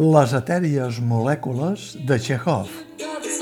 [0.00, 2.70] Les etèries molècules de Chekhov.
[2.72, 3.40] confess.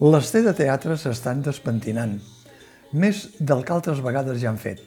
[0.00, 2.16] L'esté de teatre s'estan despentinant,
[2.96, 4.80] més del que altres vegades ja han fet.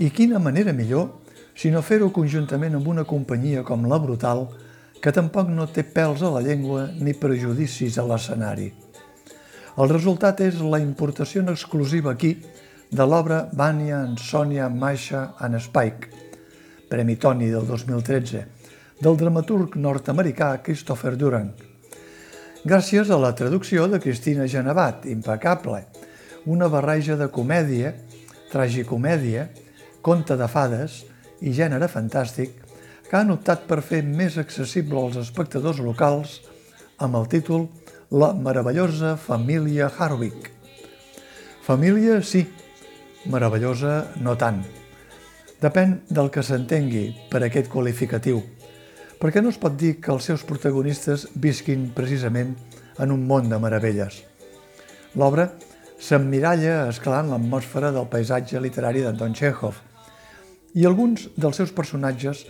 [0.00, 1.20] I quina manera millor
[1.52, 4.46] si no fer-ho conjuntament amb una companyia com La Brutal,
[5.02, 8.72] que tampoc no té pèls a la llengua ni prejudicis a l'escenari.
[9.78, 12.32] El resultat és la importació en exclusiva aquí
[12.90, 16.08] de l'obra Vanya en Sonia Masha and Spike,
[16.90, 18.42] Premi Tony del 2013,
[18.98, 21.52] del dramaturg nord-americà Christopher Durang.
[22.66, 25.84] Gràcies a la traducció de Cristina Genevat, impecable,
[26.50, 27.94] una barreja de comèdia,
[28.50, 29.46] tragicomèdia,
[30.02, 31.04] conte de fades
[31.38, 32.64] i gènere fantàstic
[33.06, 36.40] que han optat per fer més accessible als espectadors locals
[36.98, 37.68] amb el títol
[38.10, 40.50] La meravellosa família Harwick.
[41.60, 42.48] Família, sí,
[43.28, 44.62] meravellosa, no tant.
[45.60, 48.40] Depèn del que s'entengui per aquest qualificatiu,
[49.20, 52.56] perquè no es pot dir que els seus protagonistes visquin precisament
[52.96, 54.22] en un món de meravelles.
[55.12, 55.50] L'obra
[56.00, 59.84] s'emmiralla esclant l'atmosfera del paisatge literari d'Anton Chekhov
[60.72, 62.46] i alguns dels seus personatges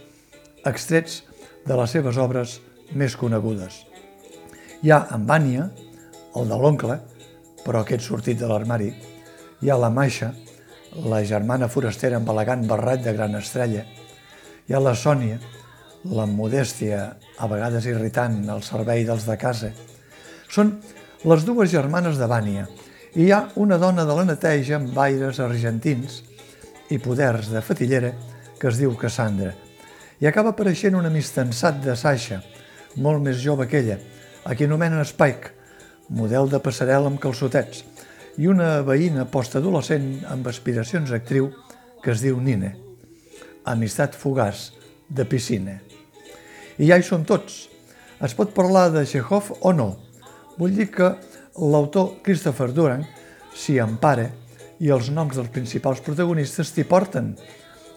[0.63, 1.25] extrets
[1.67, 2.61] de les seves obres
[2.95, 3.88] més conegudes.
[4.79, 5.65] Hi ha en Vània,
[6.39, 6.95] el de l'oncle,
[7.65, 8.93] però aquest sortit de l'armari.
[9.59, 10.29] Hi ha la Maixa,
[11.03, 13.81] la germana forastera amb elegant barret de gran estrella.
[14.69, 15.41] Hi ha la Sònia,
[16.15, 17.01] la modèstia,
[17.43, 19.73] a vegades irritant, al servei dels de casa.
[20.47, 20.71] Són
[21.27, 22.69] les dues germanes de Vània
[23.17, 26.21] i hi ha una dona de la neteja amb aires argentins
[26.95, 28.13] i poders de fatillera
[28.61, 29.57] que es diu Cassandra.
[30.23, 32.39] I acaba apareixent un amistensat de Sasha,
[32.95, 33.99] molt més jove que ella,
[34.45, 35.55] a qui anomenen Spike,
[36.09, 37.85] model de passarel·la amb calçotets,
[38.39, 41.51] i una veïna postadolescent amb aspiracions d'actriu
[42.03, 42.75] que es diu Nine.
[43.67, 44.69] Amistat fugaç,
[45.09, 45.79] de piscina.
[46.79, 47.67] I ja hi són tots.
[48.23, 49.89] Es pot parlar de Chekhov o no.
[50.59, 51.15] Vull dir que
[51.59, 53.05] l'autor Christopher Durang
[53.57, 54.29] s'hi empara
[54.79, 57.33] i els noms dels principals protagonistes t'hi porten,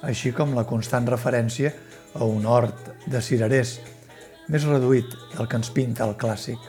[0.01, 1.73] així com la constant referència
[2.17, 3.77] a un hort de cirerers,
[4.47, 6.59] més reduït del que ens pinta el clàssic,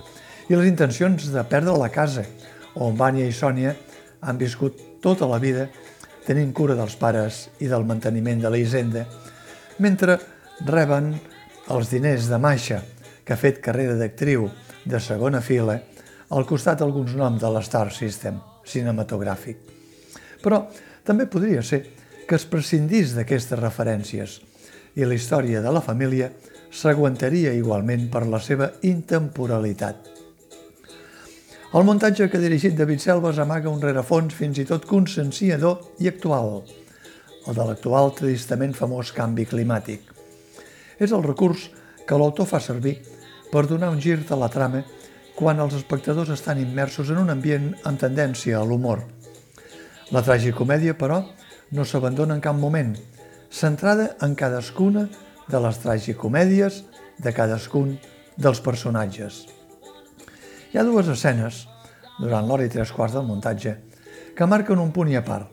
[0.48, 2.24] i les intencions de perdre la casa,
[2.74, 3.74] on Vània i Sònia
[4.22, 5.68] han viscut tota la vida
[6.26, 9.06] tenint cura dels pares i del manteniment de la hisenda,
[9.78, 10.18] mentre
[10.66, 11.14] reben
[11.72, 12.82] els diners de Maixa,
[13.24, 14.48] que ha fet carrera d'actriu
[14.84, 15.78] de segona fila,
[16.32, 19.58] al costat d'alguns noms de l'Star System cinematogràfic.
[20.42, 20.64] Però
[21.04, 21.82] també podria ser
[22.26, 24.38] que es prescindís d'aquestes referències
[24.96, 26.30] i la història de la família
[26.72, 30.08] s'aguantaria igualment per la seva intemporalitat.
[31.72, 36.08] El muntatge que ha dirigit David Selves amaga un rerefons fins i tot conscienciador i
[36.10, 36.62] actual,
[37.48, 40.04] el de l'actual tristament famós canvi climàtic.
[41.00, 41.70] És el recurs
[42.06, 42.98] que l'autor fa servir
[43.52, 44.82] per donar un gir de la trama
[45.36, 49.02] quan els espectadors estan immersos en un ambient amb tendència a l'humor.
[50.12, 51.22] La tragicomèdia, però,
[51.72, 52.92] no s'abandona en cap moment,
[53.50, 56.82] centrada en cadascuna de les tragicomèdies
[57.22, 57.96] de cadascun
[58.36, 59.46] dels personatges.
[60.72, 61.66] Hi ha dues escenes,
[62.20, 63.74] durant l'hora i tres quarts del muntatge,
[64.36, 65.50] que marquen un punt i a part.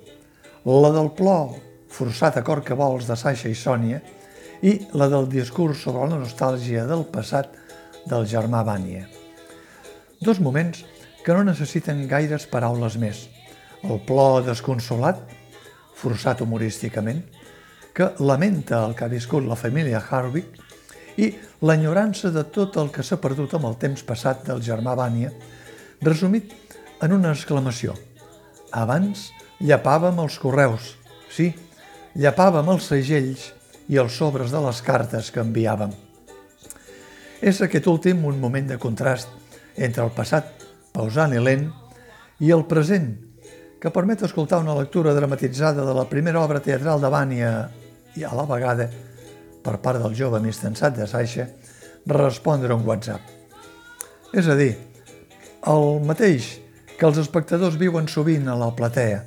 [0.65, 1.57] La del plor
[1.89, 3.99] forçat a cor que vols de Sasha i Sònia
[4.61, 7.55] i la del discurs sobre la nostàlgia del passat
[8.07, 9.07] del germà Vània.
[10.21, 10.83] Dos moments
[11.25, 13.27] que no necessiten gaires paraules més.
[13.83, 15.19] El plor desconsolat,
[15.95, 17.23] forçat humorísticament,
[17.93, 20.59] que lamenta el que ha viscut la família Harwick
[21.19, 21.31] i
[21.65, 25.31] l'enyorança de tot el que s'ha perdut amb el temps passat del germà Vània,
[26.01, 26.53] resumit
[27.03, 27.95] en una exclamació.
[28.71, 29.29] Abans
[29.59, 30.93] llapàvem els correus,
[31.31, 31.51] sí,
[32.15, 33.49] llapàvem els segells
[33.89, 35.91] i els sobres de les cartes que enviàvem.
[37.41, 39.31] És aquest últim un moment de contrast
[39.75, 41.69] entre el passat pausant i lent
[42.43, 43.11] i el present,
[43.79, 47.51] que permet escoltar una lectura dramatitzada de la primera obra teatral de Vània
[48.19, 48.89] i a la vegada,
[49.63, 51.47] per part del jove mistensat de Saixa,
[52.05, 53.23] respondre un WhatsApp.
[54.35, 54.73] És a dir,
[55.67, 56.57] el mateix
[56.99, 59.23] que els espectadors viuen sovint a la platea,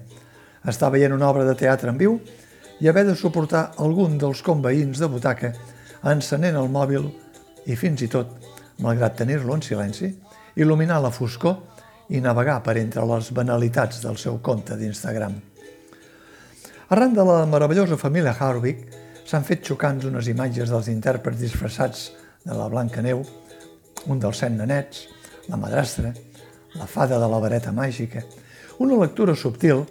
[0.68, 2.18] estar veient una obra de teatre en viu
[2.80, 5.52] i haver de suportar algun dels conveïns de butaca
[6.12, 7.08] encenent el mòbil
[7.70, 8.36] i fins i tot,
[8.82, 10.10] malgrat tenir-lo en silenci,
[10.58, 11.56] il·luminar la foscor
[12.12, 15.38] i navegar per entre les banalitats del seu compte d'Instagram.
[16.92, 18.84] Arran de la meravellosa família Harwick
[19.24, 22.10] s'han fet xocants unes imatges dels intèrprets disfressats
[22.44, 23.22] de la Blanca Neu,
[24.12, 25.06] un dels set nenets,
[25.48, 26.12] la madrastra,
[26.76, 28.22] la fada de la vareta màgica,
[28.82, 29.84] Una lectura subtil,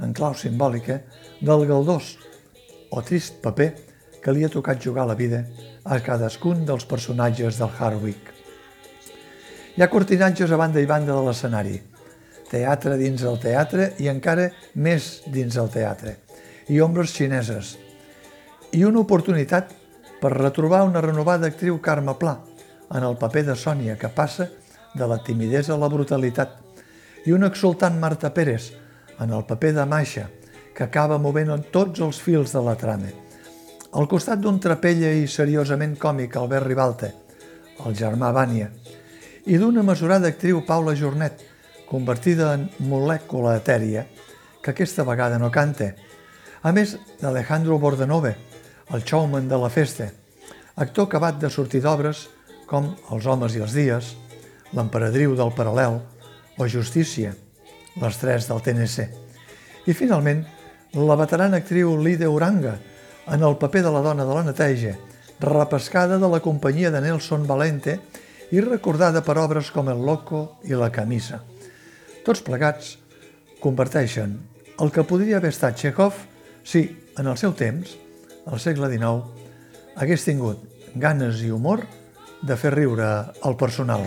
[0.00, 1.00] en clau simbòlica,
[1.44, 2.14] del galdós
[2.94, 3.66] o trist paper
[4.22, 5.42] que li ha tocat jugar la vida
[5.84, 8.37] a cadascun dels personatges del Hardwick.
[9.78, 11.76] Hi ha cortinatges a banda i banda de l'escenari,
[12.50, 16.16] teatre dins el teatre i encara més dins el teatre,
[16.66, 17.76] i ombres xineses,
[18.74, 19.70] i una oportunitat
[20.18, 22.34] per retrobar una renovada actriu Carme Pla
[22.90, 24.48] en el paper de Sònia que passa
[24.96, 26.58] de la timidesa a la brutalitat.
[27.30, 28.72] I una exultant Marta Pérez
[29.22, 30.26] en el paper de Maixa
[30.74, 33.14] que acaba movent en tots els fils de la trama.
[33.94, 37.14] Al costat d'un trapella i seriosament còmic Albert Ribalta,
[37.86, 38.72] el germà Vània,
[39.46, 41.42] i d'una mesurada actriu Paula Jornet,
[41.88, 44.06] convertida en molècula etèria,
[44.62, 45.92] que aquesta vegada no canta,
[46.62, 48.34] a més d'Alejandro Bordenove,
[48.90, 50.08] el showman de la festa,
[50.76, 52.26] actor acabat de sortir d'obres
[52.68, 54.16] com Els homes i els dies,
[54.76, 55.94] L'emperadriu del paral·lel
[56.60, 57.30] o Justícia,
[57.96, 59.06] les tres del TNC.
[59.88, 60.42] I finalment,
[60.92, 62.74] la veterana actriu Lide Uranga,
[63.32, 64.92] en el paper de la dona de la neteja,
[65.40, 67.98] repescada de la companyia de Nelson Valente
[68.54, 71.42] i recordada per obres com El Loco i La Camisa.
[72.24, 72.96] Tots plegats
[73.60, 74.36] converteixen
[74.78, 76.16] el que podria haver estat Chekhov
[76.64, 76.84] si,
[77.18, 77.96] en el seu temps,
[78.46, 79.24] al segle XIX,
[79.98, 80.62] hagués tingut
[80.94, 81.84] ganes i humor
[82.42, 83.08] de fer riure
[83.44, 84.06] el personal.